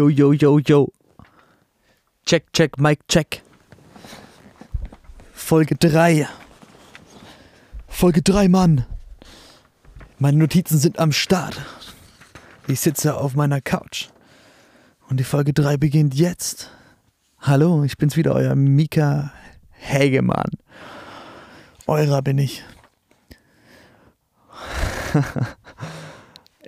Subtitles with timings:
[0.00, 0.88] Yo, yo, yo, yo.
[2.24, 3.42] Check, check, Mike, check.
[5.34, 6.26] Folge 3.
[7.86, 8.86] Folge 3, Mann.
[10.18, 11.60] Meine Notizen sind am Start.
[12.66, 14.08] Ich sitze auf meiner Couch.
[15.10, 16.70] Und die Folge 3 beginnt jetzt.
[17.38, 19.34] Hallo, ich bin's wieder, euer Mika
[19.68, 20.52] Hägemann.
[21.86, 22.64] Eurer bin ich.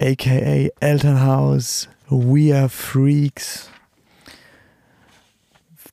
[0.02, 3.70] AKA Elternhaus, We Are Freaks.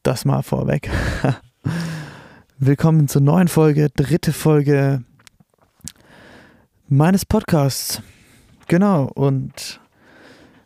[0.01, 0.89] Das mal vorweg.
[2.57, 5.03] Willkommen zur neuen Folge, dritte Folge
[6.87, 8.01] meines Podcasts.
[8.67, 9.79] Genau, und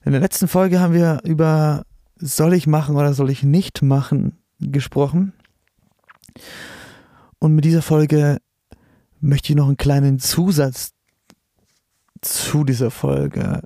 [0.05, 1.83] in der letzten Folge haben wir über
[2.15, 5.33] soll ich machen oder soll ich nicht machen gesprochen.
[7.39, 8.37] Und mit dieser Folge
[9.19, 10.92] möchte ich noch einen kleinen Zusatz
[12.25, 13.61] zu dieser Folge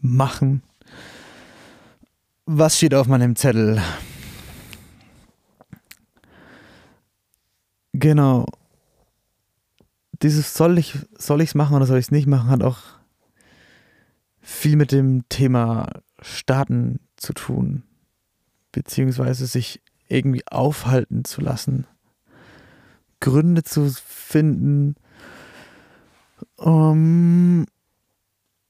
[0.00, 0.62] machen.
[2.46, 3.82] Was steht auf meinem Zettel?
[7.92, 8.46] Genau.
[10.22, 12.78] Dieses soll ich soll ich's machen oder soll ich es nicht machen hat auch
[14.40, 15.88] viel mit dem Thema
[16.20, 17.84] Starten zu tun,
[18.72, 21.86] beziehungsweise sich irgendwie aufhalten zu lassen,
[23.20, 24.96] Gründe zu finden,
[26.56, 27.66] um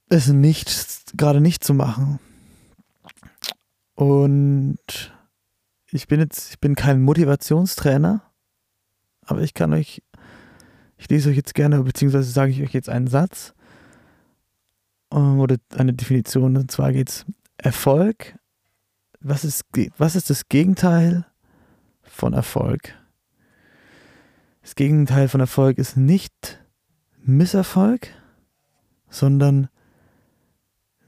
[0.09, 2.19] es nicht, gerade nicht zu machen.
[3.95, 4.77] Und
[5.91, 8.21] ich bin jetzt, ich bin kein Motivationstrainer,
[9.25, 10.01] aber ich kann euch,
[10.97, 13.53] ich lese euch jetzt gerne, beziehungsweise sage ich euch jetzt einen Satz
[15.09, 16.57] oder eine Definition.
[16.57, 17.25] Und zwar geht es
[17.57, 18.37] Erfolg.
[19.19, 19.65] Was ist,
[19.97, 21.25] was ist das Gegenteil
[22.01, 22.97] von Erfolg?
[24.61, 26.59] Das Gegenteil von Erfolg ist nicht
[27.23, 28.09] Misserfolg,
[29.09, 29.69] sondern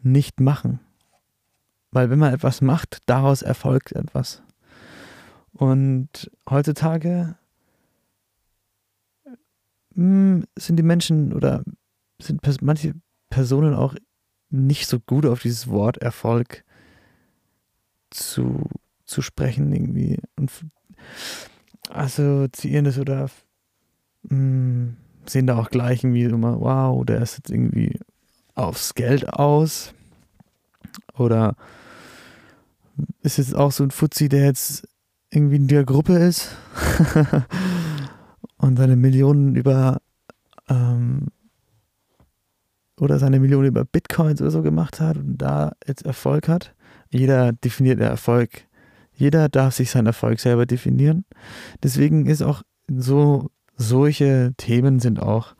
[0.02, 0.80] nicht machen.
[1.92, 4.42] Weil wenn man etwas macht, daraus erfolgt etwas.
[5.52, 7.36] Und heutzutage
[9.94, 11.64] hm, sind die Menschen oder
[12.20, 12.96] sind manche
[13.30, 13.96] Personen auch
[14.50, 16.64] nicht so gut auf dieses Wort Erfolg
[18.10, 18.70] zu,
[19.06, 20.20] zu sprechen irgendwie.
[20.36, 20.52] Und
[21.90, 23.30] assoziieren das oder
[24.24, 28.00] mh, hm, sehen da auch gleich irgendwie immer, wow, der ist jetzt irgendwie
[28.56, 29.94] aufs Geld aus.
[31.18, 31.56] Oder
[33.22, 34.88] ist jetzt auch so ein Fuzzi, der jetzt
[35.30, 36.56] irgendwie in der Gruppe ist
[38.58, 40.00] und seine Millionen über
[40.70, 41.28] ähm,
[43.00, 46.76] oder seine Millionen über Bitcoins oder so gemacht hat und da jetzt Erfolg hat.
[47.10, 48.66] Jeder definiert Erfolg.
[49.16, 51.26] Jeder darf sich seinen Erfolg selber definieren.
[51.82, 55.56] Deswegen ist auch so solche Themen sind auch,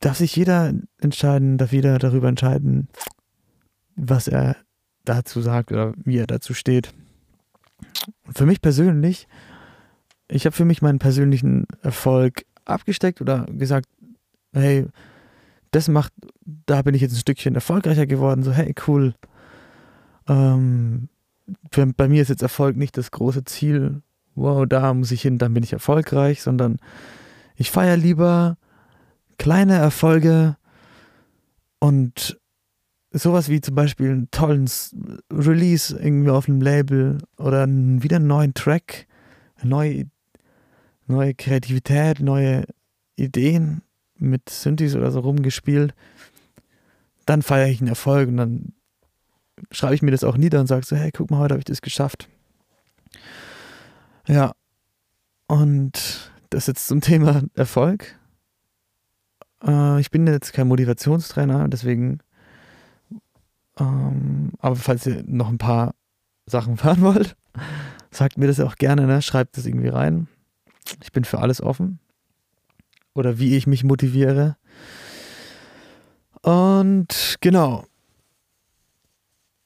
[0.00, 2.88] darf sich jeder entscheiden, darf jeder darüber entscheiden,
[3.96, 4.56] was er
[5.04, 6.92] dazu sagt oder wie er dazu steht.
[8.34, 9.26] Für mich persönlich,
[10.28, 13.88] ich habe für mich meinen persönlichen Erfolg abgesteckt oder gesagt,
[14.52, 14.86] hey,
[15.70, 16.12] das macht,
[16.44, 19.14] da bin ich jetzt ein Stückchen erfolgreicher geworden, so hey, cool.
[20.28, 21.08] Ähm,
[21.70, 24.02] für, bei mir ist jetzt Erfolg nicht das große Ziel,
[24.36, 26.78] wow, da muss ich hin, dann bin ich erfolgreich, sondern
[27.56, 28.56] ich feiere lieber
[29.38, 30.56] kleine Erfolge
[31.78, 32.38] und
[33.12, 34.68] sowas wie zum Beispiel einen tollen
[35.32, 39.06] Release irgendwie auf einem Label oder wieder einen neuen Track,
[39.62, 40.06] neue,
[41.06, 42.64] neue Kreativität, neue
[43.16, 43.82] Ideen
[44.18, 45.94] mit Synthes oder so rumgespielt,
[47.24, 48.72] dann feiere ich einen Erfolg und dann
[49.70, 51.64] schreibe ich mir das auch nieder und sage so, hey, guck mal, heute habe ich
[51.64, 52.28] das geschafft.
[54.28, 54.52] Ja.
[55.46, 58.18] Und das jetzt zum Thema Erfolg.
[59.64, 62.18] Äh, ich bin jetzt kein Motivationstrainer, deswegen.
[63.78, 65.94] Ähm, aber falls ihr noch ein paar
[66.46, 67.36] Sachen hören wollt,
[68.10, 69.22] sagt mir das auch gerne, ne?
[69.22, 70.28] schreibt das irgendwie rein.
[71.02, 71.98] Ich bin für alles offen.
[73.14, 74.56] Oder wie ich mich motiviere.
[76.42, 77.84] Und genau.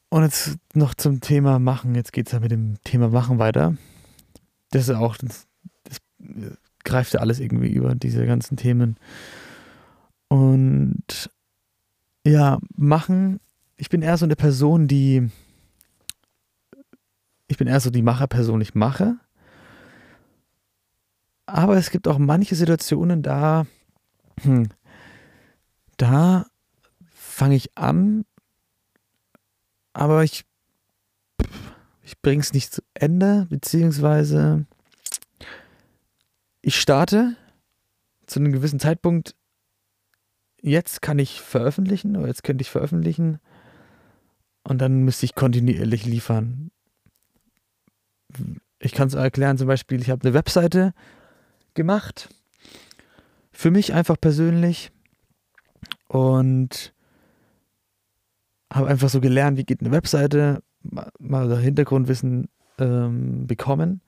[0.08, 1.94] Und jetzt noch zum Thema Machen.
[1.94, 3.76] Jetzt geht es ja mit dem Thema Machen weiter
[4.70, 5.46] das ist auch, das,
[5.84, 6.00] das
[6.84, 8.96] greift ja alles irgendwie über diese ganzen Themen.
[10.28, 11.30] Und
[12.24, 13.40] ja, machen,
[13.76, 15.28] ich bin eher so eine Person, die,
[17.48, 19.16] ich bin eher so die Macherperson, ich mache.
[21.46, 23.66] Aber es gibt auch manche Situationen, da,
[24.42, 24.68] hm,
[25.96, 26.46] da
[27.12, 28.24] fange ich an,
[29.92, 30.44] aber ich
[32.10, 34.66] ich bringe es nicht zu Ende, beziehungsweise
[36.60, 37.36] ich starte
[38.26, 39.36] zu einem gewissen Zeitpunkt,
[40.60, 43.38] jetzt kann ich veröffentlichen oder jetzt könnte ich veröffentlichen
[44.64, 46.72] Und dann müsste ich kontinuierlich liefern.
[48.80, 50.94] Ich kann es erklären, zum Beispiel, ich habe eine Webseite
[51.74, 52.28] gemacht.
[53.52, 54.90] Für mich einfach persönlich.
[56.08, 56.92] Und
[58.72, 62.48] habe einfach so gelernt, wie geht eine Webseite, mal Hintergrundwissen
[62.78, 64.00] ähm, bekommen.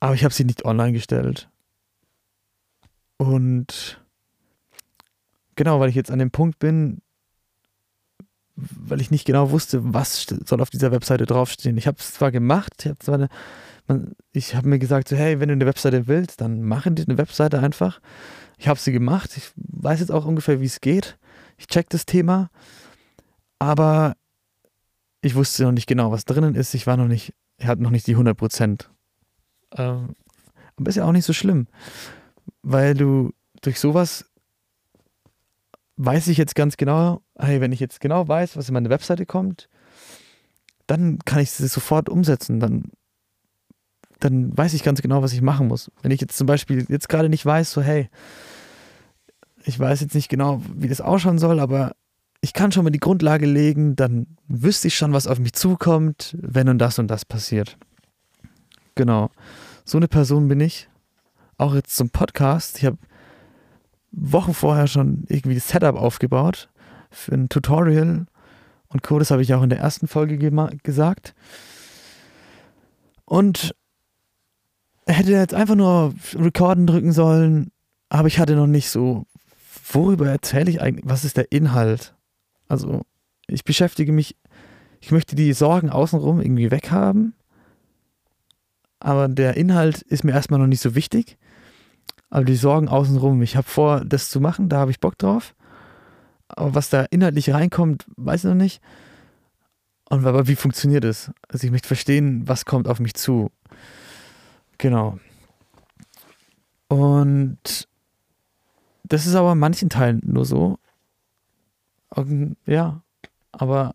[0.00, 1.48] Aber ich habe sie nicht online gestellt.
[3.16, 4.00] Und
[5.56, 7.00] genau, weil ich jetzt an dem Punkt bin,
[8.54, 11.76] weil ich nicht genau wusste, was soll auf dieser Webseite draufstehen.
[11.76, 13.28] Ich habe es zwar gemacht, ich habe zwar eine,
[14.32, 16.60] ich habe mir gesagt, so, hey, wenn du eine Webseite willst, dann
[16.94, 18.00] die eine Webseite einfach.
[18.58, 19.36] Ich habe sie gemacht.
[19.36, 21.16] Ich weiß jetzt auch ungefähr, wie es geht.
[21.56, 22.50] Ich check das Thema.
[23.58, 24.14] Aber
[25.20, 26.74] ich wusste noch nicht genau, was drinnen ist.
[26.74, 28.90] Ich war noch nicht, ich hatte noch nicht die 100 Prozent.
[29.76, 30.14] Ähm,
[30.76, 31.66] aber ist ja auch nicht so schlimm,
[32.62, 33.32] weil du
[33.62, 34.24] durch sowas
[35.96, 39.26] weiß ich jetzt ganz genau, hey, wenn ich jetzt genau weiß, was in meine Webseite
[39.26, 39.68] kommt,
[40.86, 42.60] dann kann ich es sofort umsetzen.
[42.60, 42.84] Dann,
[44.20, 45.90] dann weiß ich ganz genau, was ich machen muss.
[46.02, 48.08] Wenn ich jetzt zum Beispiel jetzt gerade nicht weiß, so hey,
[49.64, 51.94] ich weiß jetzt nicht genau, wie das ausschauen soll, aber
[52.40, 56.36] ich kann schon mal die Grundlage legen, dann wüsste ich schon, was auf mich zukommt,
[56.40, 57.76] wenn und das und das passiert.
[58.94, 59.30] Genau.
[59.84, 60.88] So eine Person bin ich.
[61.56, 62.78] Auch jetzt zum Podcast.
[62.78, 62.98] Ich habe
[64.12, 66.68] Wochen vorher schon irgendwie das Setup aufgebaut
[67.10, 68.26] für ein Tutorial
[68.88, 69.18] und Co.
[69.18, 70.38] Das habe ich auch in der ersten Folge
[70.82, 71.34] gesagt.
[73.24, 73.74] Und
[75.06, 77.70] hätte jetzt einfach nur Recorden drücken sollen,
[78.08, 79.26] aber ich hatte noch nicht so,
[79.92, 82.14] worüber erzähle ich eigentlich, was ist der Inhalt?
[82.68, 83.02] Also
[83.46, 84.36] ich beschäftige mich,
[85.00, 87.34] ich möchte die Sorgen außenrum irgendwie weghaben,
[89.00, 91.38] aber der Inhalt ist mir erstmal noch nicht so wichtig.
[92.30, 95.54] Aber die Sorgen außenrum, ich habe vor, das zu machen, da habe ich Bock drauf.
[96.48, 98.82] Aber was da inhaltlich reinkommt, weiß ich noch nicht.
[100.10, 101.30] Und aber wie funktioniert es?
[101.48, 103.50] Also ich möchte verstehen, was kommt auf mich zu.
[104.78, 105.18] Genau.
[106.88, 107.88] Und
[109.04, 110.78] das ist aber in manchen Teilen nur so.
[112.66, 113.02] Ja,
[113.52, 113.94] aber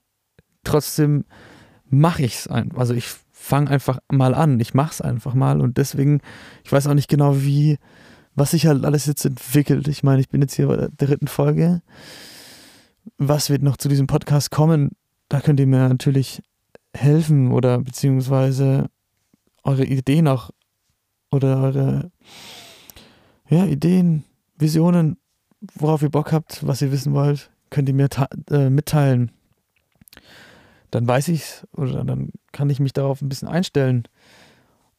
[0.64, 1.26] trotzdem
[1.86, 2.78] mache ich es einfach.
[2.78, 4.60] Also ich fange einfach mal an.
[4.60, 5.62] Ich mache es einfach mal.
[5.62, 6.22] Und deswegen,
[6.64, 7.78] ich weiß auch nicht genau, wie
[8.36, 9.88] was sich halt alles jetzt entwickelt.
[9.88, 11.82] Ich meine, ich bin jetzt hier bei der dritten Folge.
[13.18, 14.92] Was wird noch zu diesem Podcast kommen?
[15.30, 16.42] Da könnt ihr mir natürlich
[16.96, 18.90] helfen oder beziehungsweise
[19.64, 20.52] eure Ideen auch
[21.32, 22.12] oder eure
[23.50, 24.24] ja, Ideen,
[24.58, 25.18] Visionen,
[25.76, 28.08] worauf ihr Bock habt, was ihr wissen wollt, könnt ihr mir
[28.52, 29.32] äh, mitteilen.
[30.92, 34.08] Dann weiß ich's oder dann kann ich mich darauf ein bisschen einstellen.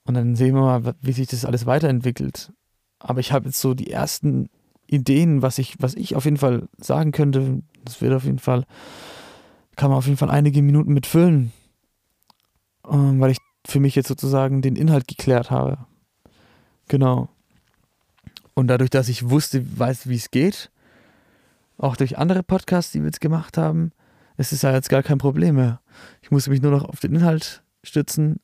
[0.04, 2.52] Und dann sehen wir mal, wie sich das alles weiterentwickelt.
[2.98, 4.50] Aber ich habe jetzt so die ersten
[4.88, 7.62] Ideen, was ich, was ich auf jeden Fall sagen könnte.
[7.84, 8.64] Das wird auf jeden Fall,
[9.76, 11.52] kann man auf jeden Fall einige Minuten mitfüllen,
[12.90, 15.78] ähm, weil ich für mich jetzt sozusagen den Inhalt geklärt habe.
[16.88, 17.28] Genau.
[18.54, 20.70] Und dadurch, dass ich wusste, weiß, wie es geht,
[21.78, 23.92] auch durch andere Podcasts, die wir jetzt gemacht haben,
[24.36, 25.80] ist es ja jetzt gar kein Problem mehr.
[26.22, 28.40] Ich musste mich nur noch auf den Inhalt stützen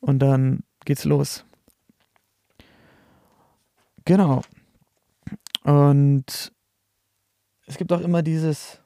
[0.00, 1.44] und dann geht's los.
[4.04, 4.42] Genau.
[5.64, 6.52] Und
[7.66, 8.80] es gibt auch immer dieses,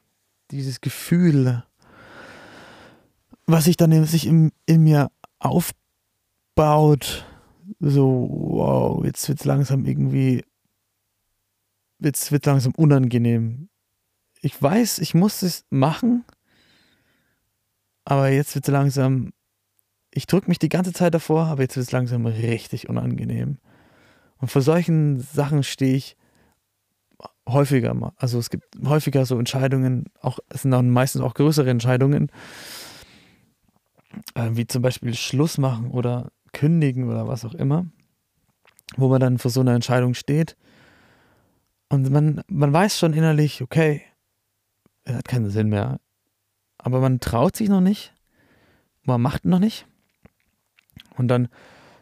[0.50, 1.64] dieses Gefühl,
[3.46, 7.24] was sich dann sich in, in mir aufbaut,
[7.80, 10.44] so, wow, jetzt wird es langsam irgendwie,
[11.98, 13.68] jetzt wird langsam unangenehm.
[14.40, 16.24] Ich weiß, ich muss es machen,
[18.04, 19.32] aber jetzt wird es langsam,
[20.10, 23.58] ich drücke mich die ganze Zeit davor, aber jetzt wird es langsam richtig unangenehm.
[24.38, 26.16] Und vor solchen Sachen stehe ich
[27.48, 28.12] häufiger mal.
[28.16, 32.30] Also es gibt häufiger so Entscheidungen, auch es sind dann meistens auch größere Entscheidungen,
[34.34, 37.86] äh, wie zum Beispiel Schluss machen oder kündigen oder was auch immer,
[38.96, 40.56] wo man dann vor so einer Entscheidung steht.
[41.88, 44.02] Und man, man weiß schon innerlich, okay,
[45.04, 46.00] es hat keinen Sinn mehr.
[46.78, 48.12] Aber man traut sich noch nicht,
[49.04, 49.86] man macht noch nicht.
[51.16, 51.48] Und dann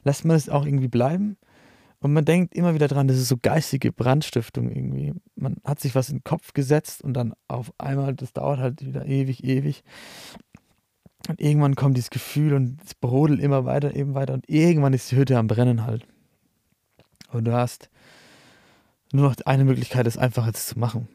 [0.05, 1.37] lässt man es auch irgendwie bleiben.
[2.00, 5.14] Und man denkt immer wieder dran, das ist so geistige Brandstiftung irgendwie.
[5.37, 8.85] Man hat sich was in den Kopf gesetzt und dann auf einmal, das dauert halt
[8.85, 9.83] wieder ewig, ewig.
[11.29, 14.35] Und irgendwann kommt dieses Gefühl und es brodelt immer weiter, eben weiter.
[14.35, 16.07] Und irgendwann ist die Hütte am Brennen halt.
[17.33, 17.88] Und du hast
[19.14, 21.09] nur noch eine Möglichkeit, das einfach jetzt zu machen.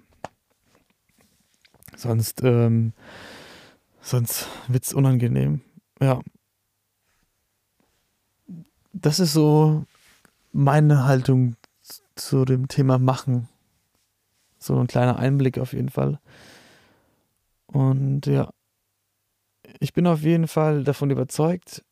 [1.95, 2.93] Sonst, ähm,
[4.01, 5.61] sonst wird es unangenehm.
[5.99, 6.21] Ja.
[8.93, 9.85] Das ist so
[10.53, 11.57] meine Haltung
[12.15, 13.49] zu dem Thema Machen.
[14.57, 16.19] So ein kleiner Einblick auf jeden Fall.
[17.67, 18.49] Und ja,
[19.79, 21.83] ich bin auf jeden Fall davon überzeugt,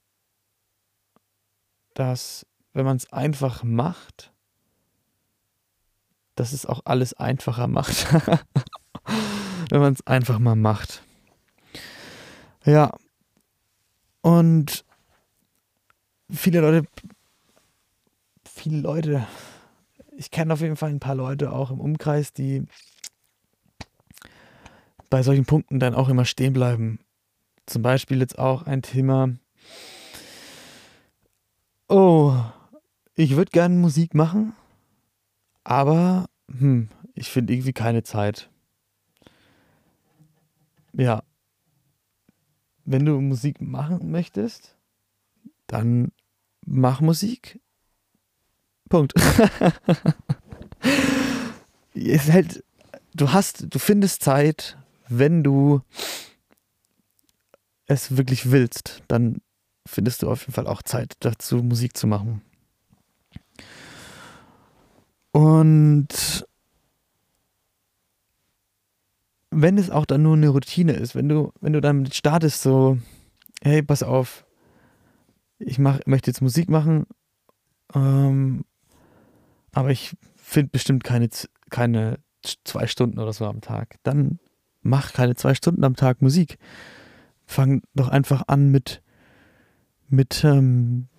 [1.94, 4.32] dass wenn man es einfach macht,
[6.38, 8.08] dass es auch alles einfacher macht.
[9.70, 11.04] wenn man es einfach mal macht.
[12.66, 12.94] Ja.
[14.22, 14.86] Und
[16.30, 16.88] viele Leute,
[18.46, 19.28] viele Leute,
[20.18, 22.66] ich kenne auf jeden Fall ein paar Leute auch im Umkreis, die
[25.10, 27.00] bei solchen Punkten dann auch immer stehen bleiben.
[27.66, 29.30] Zum Beispiel jetzt auch ein Thema,
[31.88, 32.34] oh,
[33.16, 34.54] ich würde gerne Musik machen,
[35.68, 38.50] aber hm, ich finde irgendwie keine Zeit.
[40.94, 41.24] Ja.
[42.86, 44.78] Wenn du Musik machen möchtest,
[45.68, 46.14] dann
[46.66, 47.60] mach Musik.
[48.88, 49.14] Punkt.
[51.94, 52.64] es halt,
[53.14, 54.78] du hast, du findest Zeit,
[55.10, 55.82] wenn du
[57.88, 59.42] es wirklich willst, dann
[59.86, 62.42] findest du auf jeden Fall auch Zeit dazu, Musik zu machen.
[65.38, 66.48] Und
[69.52, 72.98] wenn es auch dann nur eine Routine ist, wenn du, wenn du dann startest, so,
[73.62, 74.48] hey, pass auf,
[75.60, 77.06] ich mach, möchte jetzt Musik machen,
[77.94, 78.66] ähm,
[79.74, 81.30] aber ich finde bestimmt keine,
[81.70, 82.18] keine
[82.64, 84.40] zwei Stunden oder so am Tag, dann
[84.82, 86.58] mach keine zwei Stunden am Tag Musik.
[87.46, 89.04] Fang doch einfach an mit,
[90.10, 91.10] mit ähm,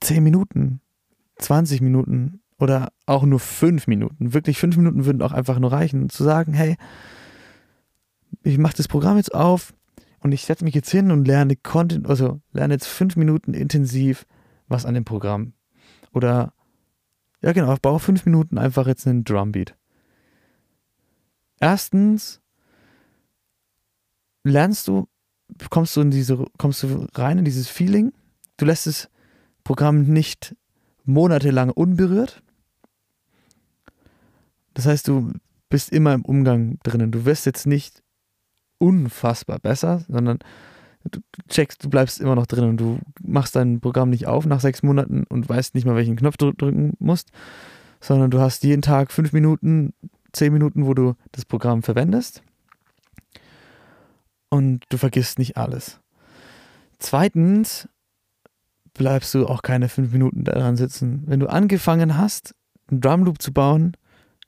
[0.00, 0.80] 10 Minuten,
[1.38, 4.32] 20 Minuten oder auch nur 5 Minuten.
[4.32, 6.76] Wirklich 5 Minuten würden auch einfach nur reichen, zu sagen, hey,
[8.42, 9.74] ich mache das Programm jetzt auf
[10.20, 14.26] und ich setze mich jetzt hin und lerne Content, also lerne jetzt 5 Minuten intensiv
[14.68, 15.52] was an dem Programm.
[16.12, 16.52] Oder
[17.42, 19.76] ja genau, ich baue 5 Minuten einfach jetzt einen Drumbeat.
[21.60, 22.40] Erstens
[24.44, 25.08] lernst du,
[25.70, 28.12] kommst du in diese, kommst du rein in dieses Feeling.
[28.56, 29.10] Du lässt das
[29.64, 30.56] Programm nicht
[31.04, 32.42] monatelang unberührt.
[34.74, 35.32] Das heißt, du
[35.68, 37.10] bist immer im Umgang drinnen.
[37.10, 38.02] Du wirst jetzt nicht
[38.78, 40.38] unfassbar besser, sondern
[41.10, 44.60] du checkst, du bleibst immer noch drin und du machst dein Programm nicht auf nach
[44.60, 47.30] sechs Monaten und weißt nicht mal, welchen Knopf du drücken musst,
[48.00, 49.94] sondern du hast jeden Tag fünf Minuten,
[50.32, 52.42] zehn Minuten, wo du das Programm verwendest
[54.48, 56.00] und du vergisst nicht alles.
[56.98, 57.88] Zweitens
[58.94, 61.24] bleibst du auch keine fünf Minuten daran sitzen.
[61.26, 62.54] Wenn du angefangen hast,
[62.88, 63.96] einen Drumloop zu bauen,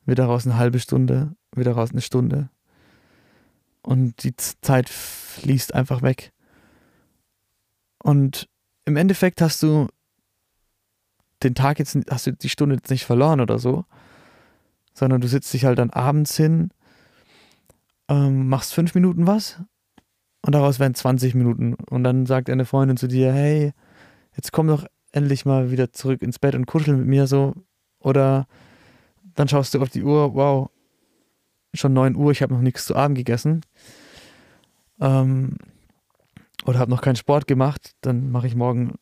[0.06, 2.48] wird daraus eine halbe Stunde, wird daraus eine Stunde.
[3.82, 6.32] Und die Zeit fließt einfach weg.
[8.02, 8.48] Und
[8.84, 9.88] im Endeffekt hast du
[11.42, 13.84] den Tag jetzt, hast du die Stunde jetzt nicht verloren oder so,
[14.94, 16.70] sondern du sitzt dich halt dann abends hin,
[18.08, 19.60] ähm, machst fünf Minuten was
[20.42, 21.74] und daraus werden 20 Minuten.
[21.74, 23.72] Und dann sagt eine Freundin zu dir, hey,
[24.36, 27.54] jetzt komm doch endlich mal wieder zurück ins Bett und kuschel mit mir so.
[27.98, 28.46] Oder
[29.36, 30.70] dann schaust du auf die Uhr, wow,
[31.74, 33.60] schon 9 Uhr, ich habe noch nichts zu Abend gegessen.
[35.00, 35.56] Ähm,
[36.64, 38.94] oder habe noch keinen Sport gemacht, dann mache ich morgen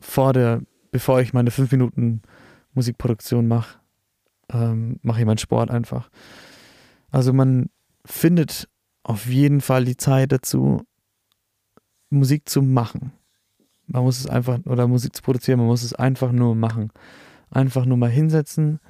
[0.00, 2.22] vor der, bevor ich meine 5 Minuten
[2.74, 3.78] Musikproduktion mache,
[4.52, 6.10] ähm, mache ich meinen Sport einfach.
[7.10, 7.70] Also man
[8.04, 8.68] findet
[9.02, 10.82] auf jeden Fall die Zeit dazu,
[12.10, 13.12] Musik zu machen.
[13.86, 16.92] Man muss es einfach, oder Musik zu produzieren, man muss es einfach nur machen.
[17.50, 18.80] Einfach nur mal hinsetzen.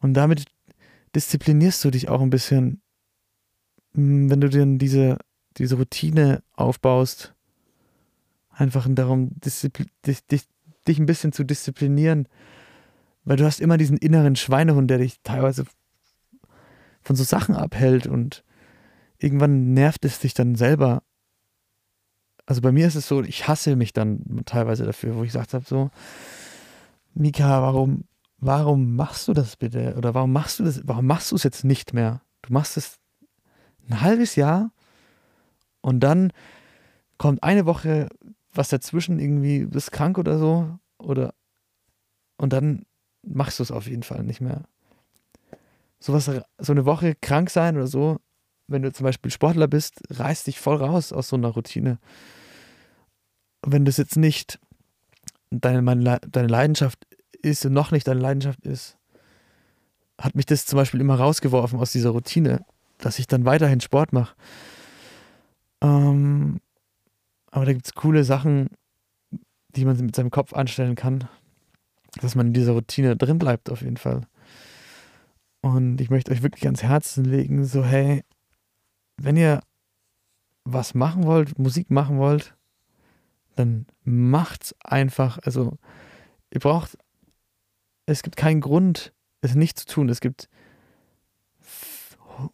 [0.00, 0.44] Und damit
[1.14, 2.82] disziplinierst du dich auch ein bisschen,
[3.94, 5.18] hm, wenn du dir diese,
[5.56, 7.34] diese Routine aufbaust,
[8.50, 9.70] einfach darum, dich,
[10.30, 10.46] dich,
[10.86, 12.28] dich ein bisschen zu disziplinieren,
[13.24, 15.64] weil du hast immer diesen inneren Schweinehund, der dich teilweise
[17.02, 18.44] von so Sachen abhält und
[19.18, 21.02] irgendwann nervt es dich dann selber.
[22.46, 25.54] Also bei mir ist es so, ich hasse mich dann teilweise dafür, wo ich gesagt
[25.54, 25.90] habe, so,
[27.14, 28.04] Mika, warum,
[28.38, 29.94] warum machst du das bitte?
[29.96, 32.22] Oder warum machst du das, warum machst du es jetzt nicht mehr?
[32.42, 32.98] Du machst es
[33.88, 34.70] ein halbes Jahr
[35.80, 36.32] und dann
[37.18, 38.08] kommt eine Woche
[38.54, 41.34] was dazwischen, irgendwie bist krank oder so, oder
[42.36, 42.86] und dann
[43.22, 44.64] machst du es auf jeden Fall nicht mehr.
[46.00, 48.20] Sowas, so eine Woche krank sein oder so,
[48.68, 51.98] wenn du zum Beispiel Sportler bist, reißt dich voll raus aus so einer Routine.
[53.66, 54.60] Wenn das jetzt nicht
[55.50, 57.06] deine, deine Leidenschaft
[57.42, 58.96] ist und noch nicht deine Leidenschaft ist,
[60.20, 62.64] hat mich das zum Beispiel immer rausgeworfen aus dieser Routine,
[62.98, 64.34] dass ich dann weiterhin Sport mache.
[65.80, 66.60] Ähm,
[67.50, 68.70] aber da gibt es coole Sachen,
[69.76, 71.28] die man mit seinem Kopf anstellen kann,
[72.20, 74.22] dass man in dieser Routine drin bleibt, auf jeden Fall.
[75.60, 78.24] Und ich möchte euch wirklich ans Herzen legen, so hey,
[79.16, 79.60] wenn ihr
[80.64, 82.56] was machen wollt, Musik machen wollt,
[83.56, 85.38] dann macht's einfach.
[85.42, 85.76] Also
[86.50, 86.96] ihr braucht,
[88.08, 89.12] es gibt keinen Grund,
[89.42, 90.08] es nicht zu tun.
[90.08, 90.48] Es gibt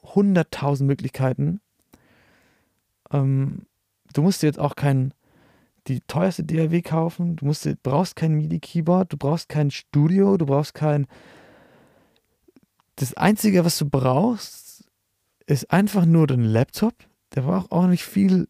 [0.02, 1.61] hunderttausend Möglichkeiten.
[3.12, 3.66] Ähm,
[4.12, 5.14] du musst dir jetzt auch kein
[5.87, 7.37] die teuerste DAW kaufen.
[7.37, 11.06] Du musst, brauchst kein MIDI-Keyboard, du brauchst kein Studio, du brauchst kein.
[12.96, 14.84] Das Einzige, was du brauchst,
[15.46, 16.94] ist einfach nur dein Laptop.
[17.34, 18.49] Der braucht auch nicht viel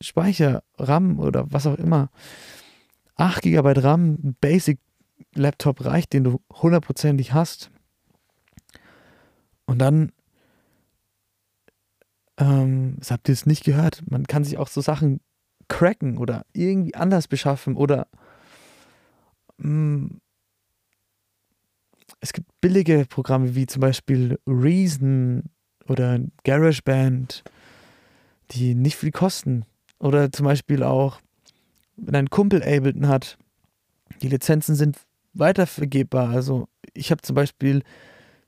[0.00, 2.10] Speicher, RAM oder was auch immer.
[3.16, 4.36] 8 GB RAM, ein
[5.34, 7.70] Basic-Laptop reicht, den du hundertprozentig hast.
[9.66, 10.12] Und dann,
[12.38, 15.20] ähm, das habt ihr es nicht gehört, man kann sich auch so Sachen
[15.68, 18.06] cracken oder irgendwie anders beschaffen oder
[19.56, 20.20] mh, mm,
[22.20, 25.44] es gibt billige Programme wie zum Beispiel Reason
[25.88, 27.42] oder GarageBand,
[28.50, 29.64] die nicht viel kosten.
[29.98, 31.20] Oder zum Beispiel auch,
[31.96, 33.38] wenn ein Kumpel Ableton hat,
[34.24, 34.96] die Lizenzen sind
[35.34, 36.30] weitervergebbar.
[36.30, 37.82] Also ich habe zum Beispiel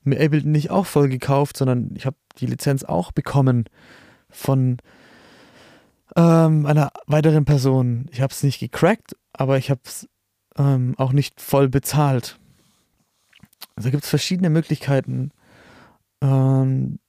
[0.04, 3.64] mir Ableton nicht auch voll gekauft, sondern ich habe die Lizenz auch bekommen
[4.30, 4.78] von
[6.16, 8.06] ähm, einer weiteren Person.
[8.10, 10.08] Ich habe es nicht gecrackt, aber ich habe es
[10.56, 12.38] ähm, auch nicht voll bezahlt.
[13.74, 15.30] Also gibt es verschiedene Möglichkeiten.
[16.22, 17.00] Ähm,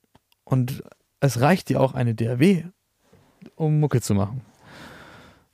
[0.44, 0.84] und
[1.22, 2.66] es reicht dir auch eine DAW,
[3.56, 4.42] um Mucke zu machen.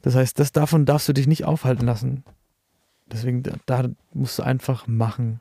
[0.02, 2.24] Das heißt, das, davon darfst du dich nicht aufhalten lassen.
[3.06, 5.40] Deswegen, da, da musst du einfach machen.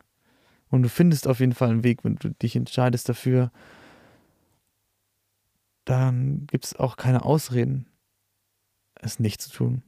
[0.70, 3.50] Und du findest auf jeden Fall einen Weg, wenn du dich entscheidest dafür.
[5.84, 7.86] Dann gibt es auch keine Ausreden
[9.02, 9.82] es nicht zu tun.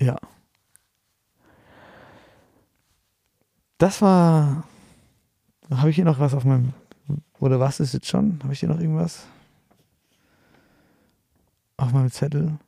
[0.00, 0.18] Ja.
[3.78, 4.64] Das war.
[5.70, 6.72] Habe ich hier noch was auf meinem.
[7.38, 8.40] Oder was ist jetzt schon?
[8.42, 9.26] Habe ich hier noch irgendwas?
[11.76, 12.58] Auf meinem Zettel.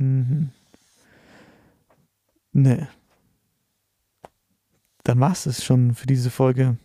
[0.00, 0.50] Mhm.
[2.52, 2.86] Nee.
[5.04, 6.78] Dann war es schon für diese Folge.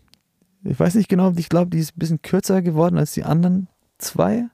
[0.63, 3.67] Ich weiß nicht genau, ich glaube, die ist ein bisschen kürzer geworden als die anderen
[3.97, 4.45] zwei.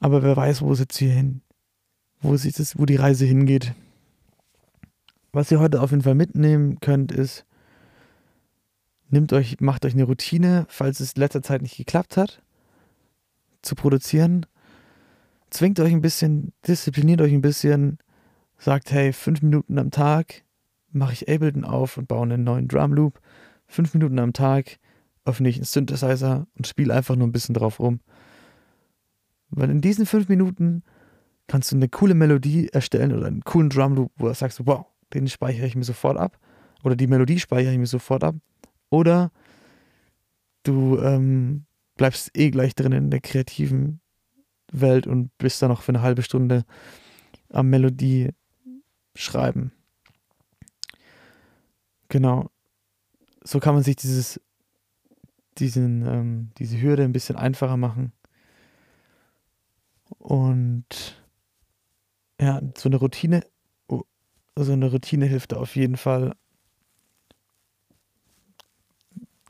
[0.00, 1.40] Aber wer weiß, wo es jetzt hier hin,
[2.20, 3.72] wo, sich das, wo die Reise hingeht.
[5.32, 7.46] Was ihr heute auf jeden Fall mitnehmen könnt, ist,
[9.08, 12.42] nehmt euch, macht euch eine Routine, falls es in letzter Zeit nicht geklappt hat,
[13.62, 14.44] zu produzieren.
[15.52, 17.98] Zwingt euch ein bisschen, diszipliniert euch ein bisschen,
[18.56, 20.44] sagt, hey, fünf Minuten am Tag
[20.92, 23.20] mache ich Ableton auf und baue einen neuen Drum Loop.
[23.66, 24.78] Fünf Minuten am Tag
[25.26, 28.00] öffne ich einen Synthesizer und spiele einfach nur ein bisschen drauf rum.
[29.50, 30.84] Weil in diesen fünf Minuten
[31.48, 35.28] kannst du eine coole Melodie erstellen oder einen coolen Drumloop, wo du sagst, wow, den
[35.28, 36.38] speichere ich mir sofort ab.
[36.82, 38.36] Oder die Melodie speichere ich mir sofort ab.
[38.88, 39.30] Oder
[40.62, 41.66] du ähm,
[41.98, 44.00] bleibst eh gleich drin in der kreativen
[44.72, 46.64] Welt und bist dann noch für eine halbe Stunde
[47.50, 48.30] am Melodie
[49.14, 49.72] schreiben.
[52.08, 52.50] Genau.
[53.44, 54.40] So kann man sich dieses
[55.58, 58.12] diesen, ähm, diese Hürde ein bisschen einfacher machen.
[60.18, 61.22] Und
[62.40, 63.44] ja, so eine Routine,
[63.88, 64.02] oh,
[64.56, 66.34] so eine Routine hilft da auf jeden Fall,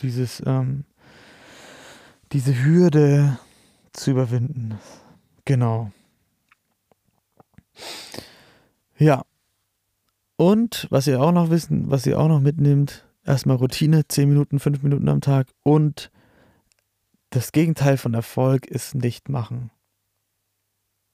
[0.00, 0.84] dieses, ähm,
[2.32, 3.38] diese Hürde
[3.92, 4.78] zu überwinden.
[5.44, 5.90] Genau.
[8.98, 9.24] Ja.
[10.36, 14.58] Und was ihr auch noch wissen, was ihr auch noch mitnimmt, erstmal Routine, 10 Minuten,
[14.58, 16.10] 5 Minuten am Tag und
[17.30, 19.70] das Gegenteil von Erfolg ist nicht machen.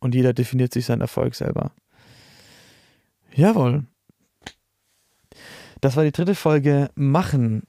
[0.01, 1.73] Und jeder definiert sich seinen Erfolg selber.
[3.35, 3.85] Jawohl.
[5.81, 7.63] Das war die dritte Folge Machen.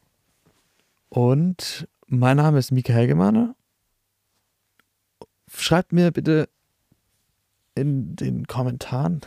[1.10, 3.54] Und mein Name ist Mika Helgemann.
[5.54, 6.50] Schreibt mir bitte
[7.76, 9.22] in den Kommentaren.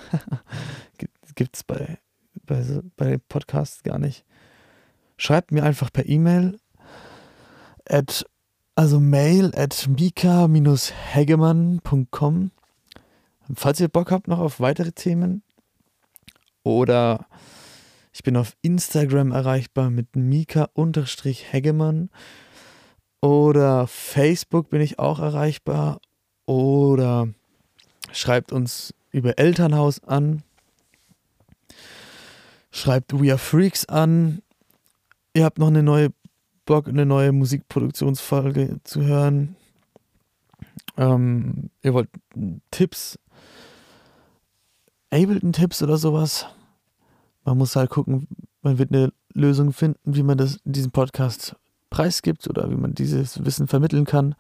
[1.34, 1.98] Gibt es bei,
[2.46, 2.64] bei,
[2.96, 4.24] bei Podcasts gar nicht
[5.22, 6.58] schreibt mir einfach per E-Mail
[7.88, 8.26] at
[8.74, 12.50] also mail at mika-hegemann.com.
[13.54, 15.42] Falls ihr Bock habt noch auf weitere Themen
[16.64, 17.26] oder
[18.12, 22.10] ich bin auf Instagram erreichbar mit mika-hegemann
[23.20, 26.00] oder Facebook bin ich auch erreichbar
[26.52, 27.28] oder
[28.12, 30.42] schreibt uns über Elternhaus an,
[32.70, 34.42] schreibt We Are Freaks an
[35.34, 36.10] ihr habt noch eine neue
[36.64, 39.56] Bock, eine neue Musikproduktionsfolge zu hören.
[40.96, 42.08] Ähm, ihr wollt
[42.70, 43.18] Tipps,
[45.10, 46.46] Ableton-Tipps oder sowas.
[47.44, 48.28] Man muss halt gucken,
[48.62, 51.56] man wird eine Lösung finden, wie man das, diesen Podcast
[51.90, 54.34] preisgibt oder wie man dieses Wissen vermitteln kann.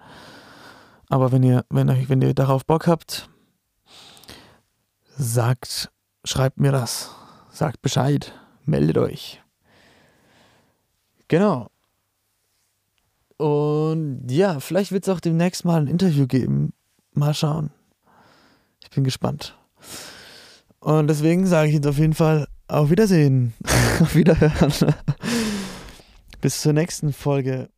[1.12, 3.28] Aber wenn ihr, wenn euch, wenn ihr darauf Bock habt,
[5.14, 5.92] sagt,
[6.24, 7.10] schreibt mir das.
[7.50, 8.32] Sagt Bescheid.
[8.64, 9.42] Meldet euch.
[11.28, 11.68] Genau.
[13.36, 16.72] Und ja, vielleicht wird es auch demnächst mal ein Interview geben.
[17.12, 17.72] Mal schauen.
[18.82, 19.54] Ich bin gespannt.
[20.80, 23.52] Und deswegen sage ich jetzt auf jeden Fall auf Wiedersehen.
[24.00, 24.94] auf Wiederhören.
[26.40, 27.68] Bis zur nächsten Folge.